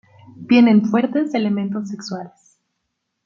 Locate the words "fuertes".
0.87-1.35